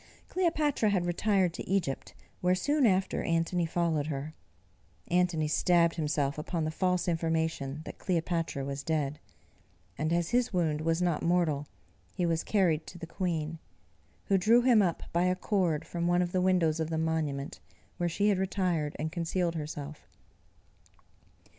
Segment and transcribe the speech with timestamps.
[0.29, 4.33] Cleopatra had retired to Egypt, where soon after Antony followed her.
[5.09, 9.19] Antony stabbed himself upon the false information that Cleopatra was dead;
[9.99, 11.67] and as his wound was not mortal,
[12.15, 13.59] he was carried to the queen,
[14.25, 17.59] who drew him up by a cord from one of the windows of the monument,
[17.97, 20.07] where she had retired and concealed herself.